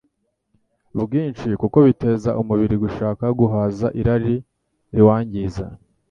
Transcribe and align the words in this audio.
bwinshi, 1.01 1.47
kuko 1.61 1.77
biteza 1.87 2.29
umubiri 2.41 2.75
gushaka 2.83 3.25
guhaza 3.39 3.87
irari 3.99 4.35
riwangiza. 4.95 5.65